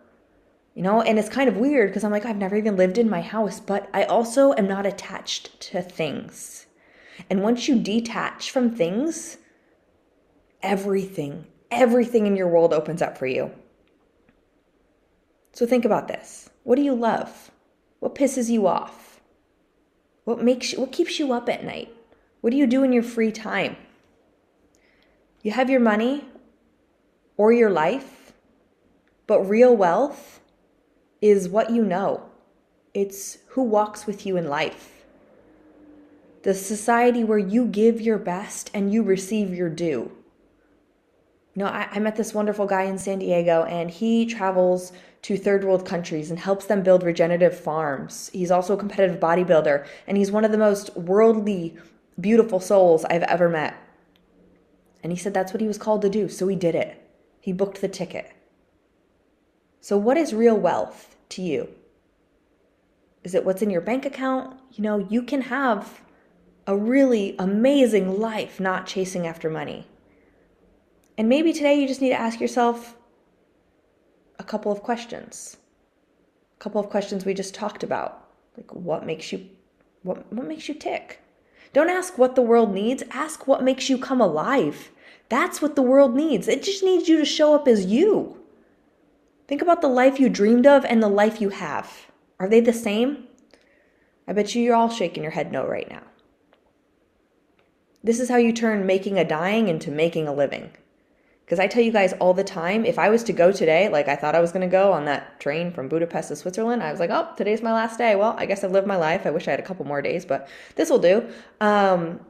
You 0.74 0.84
know, 0.84 1.02
and 1.02 1.20
it's 1.20 1.30
kind 1.30 1.50
of 1.50 1.58
weird 1.58 1.90
because 1.90 2.04
I'm 2.04 2.12
like, 2.12 2.26
I've 2.26 2.38
never 2.38 2.56
even 2.56 2.78
lived 2.78 2.98
in 2.98 3.10
my 3.10 3.22
house, 3.22 3.60
but 3.60 3.90
I 3.94 4.04
also 4.04 4.54
am 4.54 4.68
not 4.68 4.86
attached 4.86 5.60
to 5.62 5.82
things. 5.82 6.66
And 7.30 7.44
once 7.44 7.68
you 7.68 7.78
detach 7.78 8.52
from 8.52 8.74
things, 8.74 9.38
everything, 10.64 11.46
everything 11.70 12.26
in 12.26 12.38
your 12.38 12.48
world 12.48 12.74
opens 12.74 13.02
up 13.02 13.18
for 13.18 13.28
you. 13.28 13.52
So 15.52 15.66
think 15.66 15.84
about 15.84 16.08
this. 16.08 16.50
What 16.64 16.78
do 16.78 16.82
you 16.82 16.94
love? 16.94 17.52
What 18.00 18.16
pisses 18.16 18.50
you 18.50 18.68
off? 18.68 19.20
What 20.24 20.42
makes 20.42 20.72
you, 20.72 20.80
what 20.80 20.92
keeps 20.92 21.20
you 21.20 21.34
up 21.34 21.50
at 21.50 21.66
night? 21.66 21.94
What 22.40 22.52
do 22.52 22.58
you 22.58 22.66
do 22.66 22.84
in 22.84 22.94
your 22.94 23.04
free 23.04 23.32
time? 23.32 23.76
You 25.44 25.52
have 25.52 25.70
your 25.70 25.80
money 25.80 26.26
or 27.36 27.52
your 27.52 27.70
life, 27.70 28.34
but 29.28 29.42
real 29.42 29.76
wealth 29.76 30.41
is 31.22 31.48
what 31.48 31.70
you 31.70 31.84
know. 31.84 32.30
It's 32.94 33.38
who 33.50 33.64
walks 33.64 34.06
with 34.06 34.26
you 34.26 34.36
in 34.36 34.50
life. 34.50 35.06
The 36.44 36.54
society 36.54 37.24
where 37.24 37.38
you 37.38 37.68
give 37.68 38.02
your 38.02 38.18
best 38.18 38.72
and 38.74 38.92
you 38.92 39.04
receive 39.04 39.54
your 39.54 39.70
due. 39.70 40.12
You 41.54 41.64
know, 41.64 41.68
I, 41.68 41.88
I 41.92 42.00
met 42.00 42.16
this 42.16 42.34
wonderful 42.34 42.66
guy 42.66 42.84
in 42.84 42.98
San 42.98 43.20
Diego, 43.20 43.64
and 43.66 43.92
he 43.92 44.26
travels 44.26 44.92
to 45.24 45.38
third 45.38 45.64
world 45.64 45.86
countries 45.86 46.30
and 46.30 46.40
helps 46.40 46.66
them 46.66 46.82
build 46.82 47.04
regenerative 47.04 47.58
farms. 47.58 48.30
He's 48.34 48.52
also 48.52 48.74
a 48.74 48.78
competitive 48.78 49.20
bodybuilder, 49.20 49.86
and 50.08 50.18
he's 50.18 50.32
one 50.32 50.46
of 50.46 50.52
the 50.52 50.58
most 50.58 50.96
worldly, 50.96 51.78
beautiful 52.20 52.60
souls 52.60 53.06
I've 53.06 53.24
ever 53.24 53.50
met. 53.50 53.76
And 55.04 55.12
he 55.12 55.18
said 55.18 55.34
that's 55.34 55.54
what 55.54 55.62
he 55.62 55.68
was 55.68 55.78
called 55.78 56.02
to 56.04 56.10
do, 56.10 56.30
so 56.30 56.48
he 56.48 56.56
did 56.56 56.74
it. 56.74 56.98
He 57.42 57.52
booked 57.54 57.82
the 57.82 57.88
ticket. 57.88 58.32
So, 59.82 59.98
what 59.98 60.16
is 60.16 60.32
real 60.32 60.56
wealth 60.56 61.16
to 61.30 61.42
you? 61.42 61.68
Is 63.24 63.34
it 63.34 63.44
what's 63.44 63.64
in 63.64 63.72
your 63.72 63.82
bank 63.82 64.06
account? 64.06 64.60
You 64.72 64.84
know, 64.84 65.00
you 65.10 65.24
can 65.24 65.42
have 65.42 66.02
a 66.68 66.78
really 66.78 67.36
amazing 67.40 68.20
life 68.20 68.60
not 68.60 68.86
chasing 68.86 69.26
after 69.26 69.50
money. 69.50 69.88
And 71.18 71.28
maybe 71.28 71.52
today 71.52 71.82
you 71.82 71.88
just 71.88 72.00
need 72.00 72.10
to 72.10 72.20
ask 72.20 72.40
yourself 72.40 72.96
a 74.38 74.44
couple 74.44 74.72
of 74.72 74.84
questions. 74.84 75.58
A 76.56 76.60
couple 76.60 76.80
of 76.80 76.90
questions 76.90 77.26
we 77.26 77.34
just 77.34 77.56
talked 77.56 77.84
about. 77.84 78.28
Like 78.56 78.72
what 78.74 79.06
makes 79.06 79.32
you 79.32 79.50
what 80.04 80.32
what 80.32 80.46
makes 80.46 80.70
you 80.70 80.76
tick? 80.76 81.22
Don't 81.74 81.90
ask 81.90 82.20
what 82.20 82.36
the 82.36 82.42
world 82.44 82.72
needs, 82.72 83.04
ask 83.10 83.48
what 83.48 83.64
makes 83.64 83.90
you 83.90 83.98
come 83.98 84.22
alive. 84.22 84.92
That's 85.30 85.60
what 85.60 85.76
the 85.76 85.82
world 85.82 86.16
needs. 86.16 86.48
It 86.48 86.62
just 86.62 86.84
needs 86.84 87.10
you 87.10 87.18
to 87.18 87.26
show 87.26 87.56
up 87.56 87.68
as 87.68 87.86
you. 87.86 88.41
Think 89.52 89.62
about 89.62 89.82
the 89.82 89.90
life 89.90 90.18
you 90.18 90.30
dreamed 90.30 90.66
of 90.66 90.86
and 90.86 91.04
the 91.04 91.10
life 91.10 91.42
you 91.42 91.50
have. 91.50 92.10
Are 92.40 92.48
they 92.48 92.62
the 92.62 92.72
same? 92.72 93.26
I 94.26 94.32
bet 94.32 94.56
you 94.56 94.64
you're 94.64 94.78
all 94.78 94.90
shaking 94.90 95.24
your 95.24 95.34
head 95.34 95.52
no 95.52 95.68
right 95.68 95.90
now. 95.90 96.04
This 98.02 98.22
is 98.22 98.30
how 98.30 98.38
you 98.38 98.54
turn 98.54 98.86
making 98.86 99.20
a 99.20 99.26
dying 99.26 99.68
into 99.68 99.92
making 99.92 100.26
a 100.26 100.34
living. 100.34 100.72
Because 101.44 101.60
I 101.60 101.68
tell 101.68 101.84
you 101.84 101.92
guys 101.92 102.14
all 102.14 102.34
the 102.34 102.46
time, 102.46 102.86
if 102.86 102.98
I 102.98 103.10
was 103.10 103.26
to 103.26 103.34
go 103.34 103.52
today, 103.52 103.90
like 103.90 104.08
I 104.08 104.16
thought 104.16 104.36
I 104.36 104.40
was 104.40 104.54
going 104.54 104.66
to 104.66 104.72
go 104.72 104.94
on 104.94 105.04
that 105.04 105.42
train 105.42 105.74
from 105.74 105.90
Budapest 105.90 106.30
to 106.30 106.38
Switzerland, 106.38 106.82
I 106.82 106.90
was 106.90 107.02
like, 107.02 107.10
oh, 107.10 107.28
today's 107.36 107.62
my 107.62 107.74
last 107.74 107.98
day. 107.98 108.16
Well, 108.16 108.36
I 108.38 108.46
guess 108.46 108.64
I've 108.64 108.72
lived 108.72 108.88
my 108.88 108.96
life. 108.96 109.26
I 109.26 109.32
wish 109.32 109.50
I 109.50 109.52
had 109.52 109.60
a 109.60 109.64
couple 109.64 109.86
more 109.86 110.02
days, 110.02 110.24
but 110.24 110.48
this 110.78 110.90
will 110.90 111.00
do. 111.00 111.30
Um, 111.60 112.22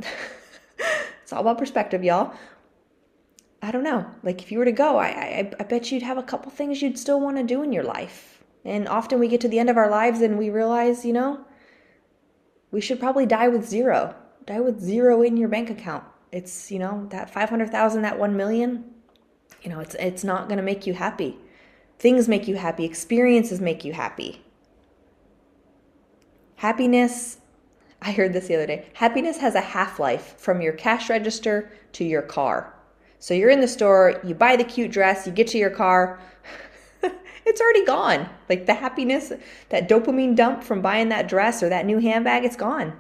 it's 1.22 1.32
all 1.32 1.42
about 1.42 1.60
perspective, 1.60 2.04
y'all. 2.04 2.34
I 3.62 3.72
don't 3.72 3.84
know. 3.84 4.10
Like 4.24 4.42
if 4.42 4.52
you 4.52 4.58
were 4.58 4.66
to 4.66 4.72
go, 4.72 4.98
I, 4.98 5.08
I, 5.08 5.52
I 5.60 5.64
bet 5.64 5.92
you'd 5.92 6.02
have 6.04 6.18
a 6.18 6.24
couple 6.24 6.52
things 6.52 6.82
you'd 6.82 6.98
still 6.98 7.20
want 7.20 7.38
to 7.38 7.44
do 7.44 7.62
in 7.62 7.72
your 7.72 7.84
life. 7.84 8.44
And 8.66 8.88
often 8.88 9.20
we 9.20 9.28
get 9.28 9.42
to 9.42 9.48
the 9.48 9.60
end 9.60 9.70
of 9.70 9.78
our 9.78 9.90
lives 9.90 10.22
and 10.22 10.38
we 10.38 10.50
realize, 10.50 11.06
you 11.06 11.14
know, 11.14 11.46
we 12.72 12.82
should 12.82 13.00
probably 13.00 13.26
die 13.26 13.48
with 13.48 13.68
zero. 13.68 14.16
Die 14.46 14.60
with 14.60 14.80
zero 14.80 15.22
in 15.22 15.38
your 15.38 15.50
bank 15.50 15.70
account. 15.70 16.04
It's, 16.32 16.72
you 16.72 16.80
know, 16.80 17.06
that 17.10 17.30
500,000, 17.30 18.02
that 18.02 18.18
1 18.18 18.36
million, 18.36 18.86
you 19.62 19.70
know, 19.70 19.80
it's 19.80 19.96
it's 19.96 20.24
not 20.24 20.48
going 20.48 20.58
to 20.58 20.64
make 20.64 20.88
you 20.88 20.94
happy. 20.94 21.38
Things 22.00 22.28
make 22.28 22.48
you 22.48 22.56
happy, 22.56 22.86
experiences 22.86 23.62
make 23.62 23.86
you 23.86 23.94
happy. 23.94 24.42
Happiness, 26.56 27.38
I 28.02 28.12
heard 28.12 28.34
this 28.34 28.48
the 28.48 28.56
other 28.56 28.66
day. 28.66 28.88
Happiness 28.94 29.38
has 29.38 29.54
a 29.54 29.62
half-life 29.62 30.36
from 30.40 30.62
your 30.62 30.74
cash 30.74 31.10
register 31.10 31.72
to 31.94 32.04
your 32.04 32.22
car. 32.24 32.74
So 33.22 33.36
you're 33.36 33.52
in 33.52 33.62
the 33.62 33.68
store, 33.68 34.20
you 34.24 34.34
buy 34.34 34.56
the 34.56 34.64
cute 34.64 34.92
dress, 34.92 35.28
you 35.28 35.32
get 35.32 35.46
to 35.50 35.60
your 35.60 35.70
car, 35.70 36.20
it's 37.46 37.62
already 37.62 37.86
gone. 37.86 38.28
Like 38.50 38.66
the 38.66 38.74
happiness, 38.74 39.32
that 39.70 39.88
dopamine 39.88 40.36
dump 40.36 40.64
from 40.64 40.82
buying 40.82 41.10
that 41.10 41.28
dress 41.28 41.62
or 41.62 41.70
that 41.70 41.86
new 41.86 42.00
handbag, 42.00 42.46
it's 42.46 42.56
gone. 42.56 43.00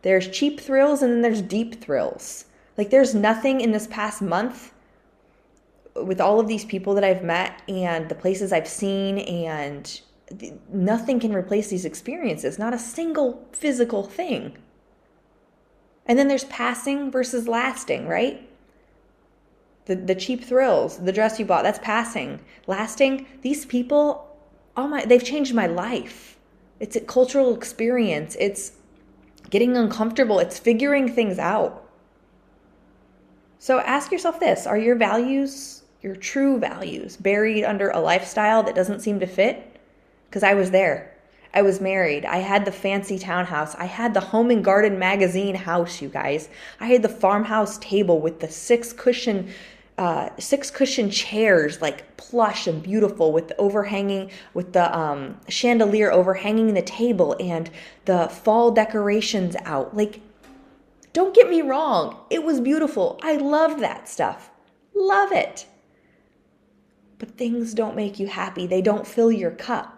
There's 0.00 0.28
cheap 0.28 0.60
thrills 0.60 1.02
and 1.02 1.12
then 1.12 1.20
there's 1.20 1.42
deep 1.42 1.82
thrills. 1.82 2.46
Like 2.78 2.88
there's 2.88 3.14
nothing 3.14 3.60
in 3.60 3.72
this 3.72 3.86
past 3.86 4.22
month 4.22 4.72
with 5.94 6.22
all 6.22 6.40
of 6.40 6.48
these 6.48 6.64
people 6.64 6.94
that 6.94 7.04
I've 7.04 7.22
met 7.22 7.60
and 7.68 8.08
the 8.08 8.14
places 8.14 8.50
I've 8.50 8.66
seen, 8.66 9.18
and 9.18 10.00
nothing 10.72 11.20
can 11.20 11.34
replace 11.34 11.68
these 11.68 11.84
experiences, 11.84 12.58
not 12.58 12.72
a 12.72 12.78
single 12.78 13.46
physical 13.52 14.04
thing. 14.04 14.56
And 16.06 16.18
then 16.18 16.28
there's 16.28 16.44
passing 16.44 17.10
versus 17.10 17.46
lasting, 17.46 18.08
right? 18.08 18.48
The, 19.86 19.96
the 19.96 20.14
cheap 20.14 20.44
thrills, 20.44 20.98
the 20.98 21.12
dress 21.12 21.38
you 21.38 21.44
bought, 21.44 21.62
that's 21.62 21.78
passing. 21.80 22.40
Lasting, 22.66 23.26
these 23.42 23.66
people, 23.66 24.36
oh 24.76 24.88
my, 24.88 25.04
they've 25.04 25.24
changed 25.24 25.54
my 25.54 25.66
life. 25.66 26.38
It's 26.80 26.96
a 26.96 27.00
cultural 27.00 27.54
experience. 27.54 28.36
It's 28.40 28.72
getting 29.50 29.76
uncomfortable. 29.76 30.38
It's 30.38 30.58
figuring 30.58 31.08
things 31.08 31.38
out. 31.38 31.86
So 33.58 33.80
ask 33.80 34.12
yourself 34.12 34.40
this 34.40 34.66
Are 34.66 34.78
your 34.78 34.96
values 34.96 35.82
your 36.04 36.14
true 36.14 36.58
values 36.58 37.16
buried 37.16 37.64
under 37.64 37.88
a 37.88 37.98
lifestyle 37.98 38.62
that 38.62 38.74
doesn't 38.74 39.00
seem 39.00 39.18
to 39.20 39.26
fit? 39.26 39.80
Because 40.28 40.42
I 40.42 40.52
was 40.52 40.70
there. 40.70 41.13
I 41.54 41.62
was 41.62 41.80
married. 41.80 42.24
I 42.26 42.38
had 42.38 42.64
the 42.64 42.72
fancy 42.72 43.18
townhouse. 43.18 43.76
I 43.76 43.84
had 43.86 44.12
the 44.12 44.20
home 44.20 44.50
and 44.50 44.64
garden 44.64 44.98
magazine 44.98 45.54
house, 45.54 46.02
you 46.02 46.08
guys. 46.08 46.48
I 46.80 46.86
had 46.86 47.02
the 47.02 47.08
farmhouse 47.08 47.78
table 47.78 48.20
with 48.20 48.40
the 48.40 48.48
six 48.48 48.92
cushion 48.92 49.50
uh, 49.96 50.28
six 50.40 50.72
cushion 50.72 51.08
chairs, 51.08 51.80
like 51.80 52.16
plush 52.16 52.66
and 52.66 52.82
beautiful, 52.82 53.30
with 53.30 53.46
the 53.46 53.56
overhanging, 53.58 54.28
with 54.52 54.72
the 54.72 54.96
um, 54.96 55.38
chandelier 55.48 56.10
overhanging 56.10 56.74
the 56.74 56.82
table 56.82 57.36
and 57.38 57.70
the 58.04 58.26
fall 58.28 58.72
decorations 58.72 59.54
out. 59.64 59.96
Like, 59.96 60.20
don't 61.12 61.32
get 61.32 61.48
me 61.48 61.62
wrong, 61.62 62.18
it 62.28 62.42
was 62.42 62.60
beautiful. 62.60 63.20
I 63.22 63.36
loved 63.36 63.80
that 63.82 64.08
stuff. 64.08 64.50
Love 64.96 65.30
it. 65.30 65.66
But 67.18 67.38
things 67.38 67.72
don't 67.72 67.94
make 67.94 68.18
you 68.18 68.26
happy, 68.26 68.66
they 68.66 68.82
don't 68.82 69.06
fill 69.06 69.30
your 69.30 69.52
cup. 69.52 69.93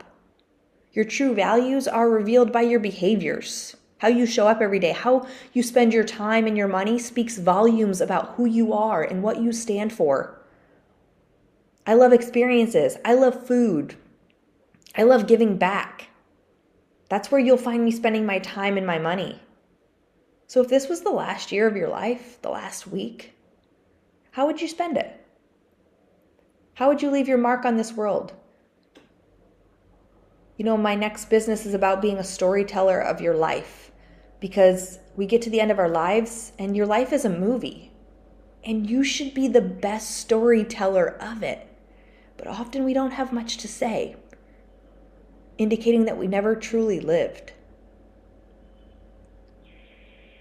Your 0.96 1.04
true 1.04 1.34
values 1.34 1.86
are 1.86 2.08
revealed 2.08 2.50
by 2.50 2.62
your 2.62 2.80
behaviors. 2.80 3.76
How 3.98 4.08
you 4.08 4.24
show 4.24 4.48
up 4.48 4.62
every 4.62 4.78
day, 4.78 4.92
how 4.92 5.26
you 5.52 5.62
spend 5.62 5.92
your 5.92 6.04
time 6.04 6.46
and 6.46 6.56
your 6.56 6.68
money 6.68 6.98
speaks 6.98 7.36
volumes 7.36 8.00
about 8.00 8.30
who 8.36 8.46
you 8.46 8.72
are 8.72 9.02
and 9.02 9.22
what 9.22 9.42
you 9.42 9.52
stand 9.52 9.92
for. 9.92 10.40
I 11.86 11.92
love 11.92 12.14
experiences. 12.14 12.96
I 13.04 13.12
love 13.12 13.46
food. 13.46 13.96
I 14.96 15.02
love 15.02 15.26
giving 15.26 15.58
back. 15.58 16.08
That's 17.10 17.30
where 17.30 17.42
you'll 17.42 17.58
find 17.58 17.84
me 17.84 17.90
spending 17.90 18.24
my 18.24 18.38
time 18.38 18.78
and 18.78 18.86
my 18.86 18.98
money. 18.98 19.42
So, 20.46 20.62
if 20.62 20.68
this 20.68 20.88
was 20.88 21.02
the 21.02 21.10
last 21.10 21.52
year 21.52 21.66
of 21.66 21.76
your 21.76 21.90
life, 21.90 22.40
the 22.40 22.48
last 22.48 22.86
week, 22.86 23.34
how 24.30 24.46
would 24.46 24.62
you 24.62 24.68
spend 24.68 24.96
it? 24.96 25.26
How 26.72 26.88
would 26.88 27.02
you 27.02 27.10
leave 27.10 27.28
your 27.28 27.36
mark 27.36 27.66
on 27.66 27.76
this 27.76 27.92
world? 27.92 28.32
You 30.56 30.64
know, 30.64 30.76
my 30.76 30.94
next 30.94 31.26
business 31.26 31.66
is 31.66 31.74
about 31.74 32.00
being 32.00 32.18
a 32.18 32.24
storyteller 32.24 32.98
of 32.98 33.20
your 33.20 33.34
life 33.34 33.90
because 34.40 34.98
we 35.14 35.26
get 35.26 35.42
to 35.42 35.50
the 35.50 35.60
end 35.60 35.70
of 35.70 35.78
our 35.78 35.88
lives 35.88 36.52
and 36.58 36.76
your 36.76 36.86
life 36.86 37.12
is 37.12 37.24
a 37.24 37.30
movie 37.30 37.92
and 38.64 38.88
you 38.88 39.04
should 39.04 39.34
be 39.34 39.48
the 39.48 39.60
best 39.60 40.16
storyteller 40.16 41.16
of 41.20 41.42
it. 41.42 41.68
But 42.36 42.48
often 42.48 42.84
we 42.84 42.94
don't 42.94 43.12
have 43.12 43.32
much 43.32 43.58
to 43.58 43.68
say, 43.68 44.16
indicating 45.58 46.04
that 46.06 46.18
we 46.18 46.26
never 46.26 46.56
truly 46.56 47.00
lived. 47.00 47.52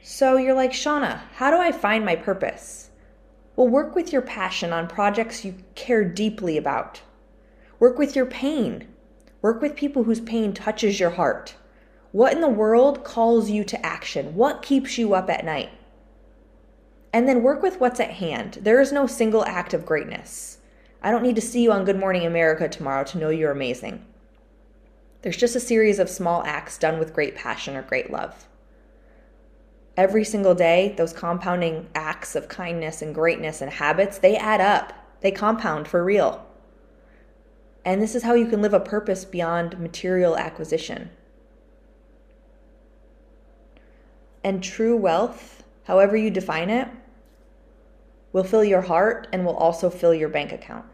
So 0.01 0.37
you're 0.37 0.55
like, 0.55 0.71
Shauna, 0.71 1.21
how 1.35 1.51
do 1.51 1.57
I 1.57 1.71
find 1.71 2.05
my 2.05 2.15
purpose? 2.15 2.89
Well, 3.55 3.67
work 3.67 3.95
with 3.95 4.11
your 4.11 4.21
passion 4.21 4.73
on 4.73 4.87
projects 4.87 5.45
you 5.45 5.55
care 5.75 6.03
deeply 6.03 6.57
about. 6.57 7.01
Work 7.79 7.97
with 7.97 8.15
your 8.15 8.25
pain. 8.25 8.87
Work 9.45 9.61
with 9.61 9.75
people 9.75 10.05
whose 10.05 10.21
pain 10.21 10.53
touches 10.53 10.99
your 10.99 11.11
heart. 11.11 11.53
What 12.11 12.33
in 12.33 12.41
the 12.41 12.47
world 12.47 13.03
calls 13.03 13.47
you 13.47 13.63
to 13.65 13.85
action? 13.85 14.33
What 14.33 14.63
keeps 14.63 14.97
you 14.97 15.13
up 15.13 15.29
at 15.29 15.45
night? 15.45 15.69
And 17.13 17.27
then 17.27 17.43
work 17.43 17.61
with 17.61 17.79
what's 17.79 17.99
at 17.99 18.09
hand. 18.09 18.57
There 18.63 18.81
is 18.81 18.91
no 18.91 19.05
single 19.05 19.45
act 19.45 19.75
of 19.75 19.85
greatness. 19.85 20.57
I 21.03 21.11
don't 21.11 21.21
need 21.21 21.35
to 21.35 21.43
see 21.43 21.61
you 21.61 21.71
on 21.71 21.85
Good 21.85 21.99
Morning 21.99 22.25
America 22.25 22.67
tomorrow 22.67 23.03
to 23.03 23.19
know 23.19 23.29
you're 23.29 23.51
amazing. 23.51 24.03
There's 25.21 25.37
just 25.37 25.55
a 25.55 25.59
series 25.59 25.99
of 25.99 26.09
small 26.09 26.41
acts 26.43 26.79
done 26.79 26.97
with 26.97 27.13
great 27.13 27.35
passion 27.35 27.75
or 27.75 27.83
great 27.83 28.09
love 28.09 28.47
every 29.95 30.25
single 30.25 30.55
day, 30.55 30.95
those 30.97 31.13
compounding 31.13 31.87
acts 31.93 32.35
of 32.35 32.49
kindness 32.49 33.03
and 33.03 33.13
greatness 33.13 33.61
and 33.61 33.71
habits, 33.71 34.17
they 34.17 34.35
add 34.35 34.59
up. 34.59 34.91
They 35.21 35.31
compound 35.31 35.87
for 35.87 36.03
real. 36.03 36.45
And 37.85 38.01
this 38.01 38.15
is 38.15 38.23
how 38.23 38.33
you 38.33 38.47
can 38.47 38.63
live 38.63 38.73
a 38.73 38.79
purpose 38.79 39.23
beyond 39.23 39.79
material 39.79 40.35
acquisition. 40.35 41.11
And 44.43 44.63
true 44.63 44.97
wealth, 44.97 45.63
however 45.83 46.17
you 46.17 46.31
define 46.31 46.71
it, 46.71 46.87
will 48.33 48.43
fill 48.43 48.63
your 48.63 48.81
heart 48.81 49.27
and 49.31 49.45
will 49.45 49.55
also 49.55 49.89
fill 49.89 50.13
your 50.13 50.29
bank 50.29 50.51
account. 50.51 50.85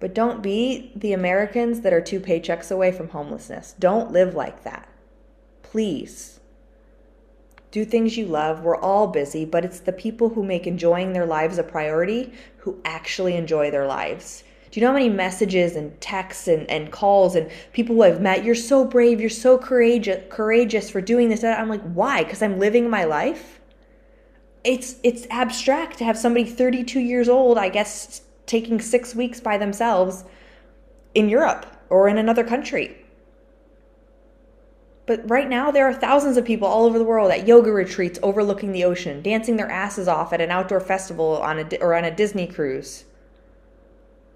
But 0.00 0.14
don't 0.14 0.42
be 0.42 0.92
the 0.96 1.12
Americans 1.12 1.80
that 1.82 1.92
are 1.92 2.00
two 2.00 2.18
paychecks 2.18 2.72
away 2.72 2.90
from 2.90 3.08
homelessness. 3.08 3.74
Don't 3.78 4.10
live 4.10 4.34
like 4.34 4.64
that. 4.64 4.88
Please 5.62 6.40
do 7.70 7.84
things 7.84 8.16
you 8.16 8.26
love. 8.26 8.62
We're 8.62 8.76
all 8.76 9.06
busy, 9.06 9.44
but 9.44 9.64
it's 9.64 9.80
the 9.80 9.92
people 9.92 10.28
who 10.28 10.44
make 10.44 10.66
enjoying 10.66 11.12
their 11.12 11.24
lives 11.24 11.56
a 11.56 11.62
priority 11.62 12.32
who 12.58 12.80
actually 12.84 13.36
enjoy 13.36 13.70
their 13.70 13.86
lives. 13.86 14.44
Do 14.72 14.80
you 14.80 14.86
know 14.86 14.92
how 14.92 14.98
many 14.98 15.10
messages 15.10 15.76
and 15.76 16.00
texts 16.00 16.48
and, 16.48 16.68
and 16.70 16.90
calls 16.90 17.36
and 17.36 17.50
people 17.74 18.02
I've 18.02 18.22
met? 18.22 18.42
You're 18.42 18.54
so 18.54 18.86
brave, 18.86 19.20
you're 19.20 19.28
so 19.28 19.58
courageous 19.58 20.24
courageous 20.30 20.88
for 20.88 21.02
doing 21.02 21.28
this. 21.28 21.44
I'm 21.44 21.68
like, 21.68 21.82
why? 21.82 22.24
Because 22.24 22.40
I'm 22.40 22.58
living 22.58 22.88
my 22.88 23.04
life. 23.04 23.60
It's 24.64 24.96
it's 25.02 25.26
abstract 25.28 25.98
to 25.98 26.04
have 26.04 26.16
somebody 26.16 26.46
32 26.46 27.00
years 27.00 27.28
old, 27.28 27.58
I 27.58 27.68
guess, 27.68 28.22
taking 28.46 28.80
six 28.80 29.14
weeks 29.14 29.40
by 29.40 29.58
themselves 29.58 30.24
in 31.14 31.28
Europe 31.28 31.66
or 31.90 32.08
in 32.08 32.16
another 32.16 32.42
country. 32.42 32.96
But 35.04 35.28
right 35.28 35.50
now, 35.50 35.70
there 35.70 35.84
are 35.84 35.92
thousands 35.92 36.38
of 36.38 36.46
people 36.46 36.66
all 36.66 36.86
over 36.86 36.98
the 36.98 37.04
world 37.04 37.30
at 37.30 37.46
yoga 37.46 37.70
retreats 37.70 38.18
overlooking 38.22 38.72
the 38.72 38.84
ocean, 38.84 39.20
dancing 39.20 39.58
their 39.58 39.70
asses 39.70 40.08
off 40.08 40.32
at 40.32 40.40
an 40.40 40.50
outdoor 40.50 40.80
festival 40.80 41.42
on 41.42 41.58
a, 41.58 41.76
or 41.82 41.94
on 41.94 42.04
a 42.04 42.10
Disney 42.10 42.46
cruise. 42.46 43.04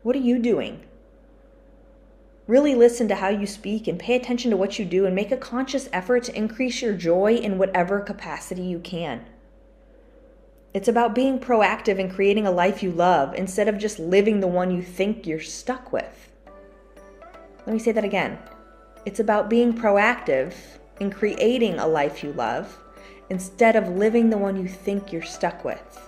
What 0.07 0.15
are 0.15 0.21
you 0.21 0.39
doing? 0.39 0.83
Really 2.47 2.77
listen 2.77 3.09
to 3.09 3.17
how 3.17 3.29
you 3.29 3.45
speak 3.45 3.89
and 3.89 3.99
pay 3.99 4.15
attention 4.15 4.53
to 4.53 4.57
what 4.57 4.79
you 4.79 4.85
do 4.85 5.05
and 5.05 5.17
make 5.17 5.33
a 5.33 5.37
conscious 5.37 5.89
effort 5.93 6.23
to 6.23 6.37
increase 6.37 6.81
your 6.81 6.93
joy 6.93 7.35
in 7.35 7.59
whatever 7.59 7.99
capacity 7.99 8.63
you 8.63 8.79
can. 8.79 9.27
It's 10.73 10.87
about 10.87 11.17
being 11.17 11.41
proactive 11.41 11.99
and 11.99 12.09
creating 12.09 12.47
a 12.47 12.53
life 12.53 12.85
you 12.85 12.93
love 12.93 13.35
instead 13.35 13.67
of 13.67 13.79
just 13.79 13.99
living 13.99 14.39
the 14.39 14.47
one 14.47 14.71
you 14.71 14.81
think 14.81 15.27
you're 15.27 15.41
stuck 15.41 15.93
with. 15.93 16.31
Let 17.67 17.73
me 17.73 17.81
say 17.81 17.91
that 17.91 18.05
again. 18.05 18.39
It's 19.07 19.19
about 19.19 19.51
being 19.51 19.75
proactive 19.75 20.55
in 21.01 21.11
creating 21.11 21.81
a 21.81 21.87
life 21.89 22.23
you 22.23 22.33
love 22.35 22.79
instead 23.29 23.75
of 23.75 23.89
living 23.89 24.31
the 24.31 24.39
one 24.39 24.57
you 24.57 24.69
think 24.69 25.13
you're 25.13 25.23
stuck 25.23 25.65
with. 25.65 26.06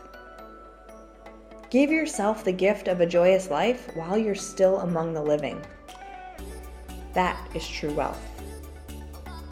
Give 1.71 1.91
yourself 1.91 2.45
the 2.45 2.53
gift 2.53 2.89
of 2.89 3.03
a 3.03 3.07
joyous 3.07 3.51
life 3.51 3.95
while 3.95 4.17
you're 4.17 4.35
still 4.35 4.79
among 4.79 5.13
the 5.13 5.23
living. 5.23 5.61
That 7.13 7.39
is 7.55 7.69
true 7.69 7.93
wealth. 7.93 8.25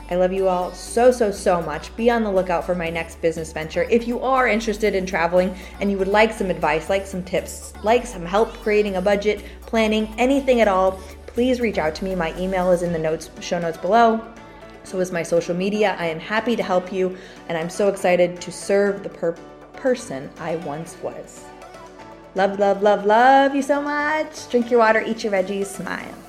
I 0.08 0.14
love 0.14 0.32
you 0.32 0.48
all 0.48 0.72
so, 0.72 1.10
so, 1.10 1.30
so 1.30 1.60
much. 1.60 1.94
Be 1.94 2.08
on 2.08 2.22
the 2.22 2.30
lookout 2.30 2.64
for 2.64 2.74
my 2.74 2.88
next 2.88 3.20
business 3.20 3.52
venture. 3.52 3.82
If 3.90 4.08
you 4.08 4.20
are 4.20 4.48
interested 4.48 4.94
in 4.94 5.04
traveling 5.04 5.54
and 5.80 5.90
you 5.90 5.98
would 5.98 6.08
like 6.08 6.32
some 6.32 6.48
advice, 6.48 6.88
like 6.88 7.06
some 7.06 7.22
tips, 7.22 7.74
like 7.82 8.06
some 8.06 8.24
help 8.24 8.54
creating 8.62 8.96
a 8.96 9.02
budget, 9.02 9.44
planning, 9.62 10.14
anything 10.16 10.62
at 10.62 10.68
all, 10.68 10.92
please 11.26 11.60
reach 11.60 11.76
out 11.76 11.94
to 11.96 12.04
me. 12.04 12.14
My 12.14 12.38
email 12.38 12.70
is 12.70 12.82
in 12.82 12.92
the 12.92 12.98
notes 12.98 13.28
show 13.40 13.58
notes 13.58 13.76
below. 13.76 14.26
So 14.84 15.00
is 15.00 15.10
my 15.10 15.24
social 15.24 15.54
media. 15.56 15.96
I 15.98 16.06
am 16.06 16.20
happy 16.20 16.54
to 16.54 16.62
help 16.62 16.92
you, 16.92 17.18
and 17.48 17.58
I'm 17.58 17.68
so 17.68 17.88
excited 17.88 18.40
to 18.40 18.52
serve 18.52 19.02
the 19.02 19.08
per- 19.08 19.36
person 19.72 20.30
I 20.38 20.56
once 20.56 20.96
was. 21.02 21.45
Love, 22.36 22.58
love, 22.58 22.82
love, 22.82 23.06
love 23.06 23.54
you 23.54 23.62
so 23.62 23.80
much. 23.80 24.50
Drink 24.50 24.70
your 24.70 24.80
water, 24.80 25.00
eat 25.00 25.24
your 25.24 25.32
veggies, 25.32 25.68
smile. 25.68 26.25